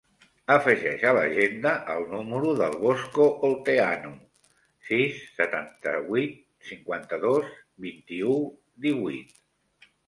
Afegeix 0.51 1.03
a 1.09 1.11
l'agenda 1.17 1.73
el 1.95 2.05
número 2.13 2.55
del 2.61 2.79
Bosco 2.85 3.27
Olteanu: 3.51 4.15
sis, 4.89 5.21
setanta-vuit, 5.43 6.35
cinquanta-dos, 6.73 7.57
vint-i-u, 7.89 8.37
divuit. 8.89 9.41